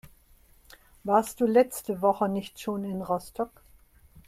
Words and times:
Warst 1.03 1.41
du 1.41 1.45
letzte 1.45 2.01
Woche 2.01 2.27
nicht 2.27 2.59
schon 2.59 2.83
in 2.85 3.03
Rostock? 3.03 3.51